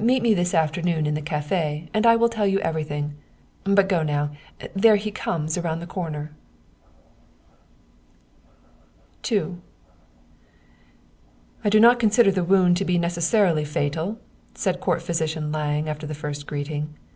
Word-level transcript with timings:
Meet 0.00 0.24
me 0.24 0.34
this 0.34 0.52
afternoon 0.52 1.06
in 1.06 1.14
the 1.14 1.22
cafe, 1.22 1.88
and 1.94 2.04
I 2.04 2.16
will 2.16 2.28
tell 2.28 2.44
you 2.44 2.58
everything. 2.58 3.14
But 3.62 3.88
go 3.88 4.02
now 4.02 4.32
there 4.74 4.96
he 4.96 5.12
comes 5.12 5.56
around 5.56 5.78
the 5.78 5.86
corner." 5.86 6.32
II" 9.30 9.58
I 11.64 11.68
DO 11.68 11.78
not 11.78 12.00
consider 12.00 12.32
the 12.32 12.42
wound 12.42 12.78
to 12.78 12.84
be 12.84 12.98
necessarily 12.98 13.64
fatal," 13.64 14.18
said 14.56 14.80
Court 14.80 15.02
Physician 15.02 15.52
Lange, 15.52 15.88
after 15.88 16.04
the 16.04 16.14
first 16.18 16.48
greeting. 16.48 16.96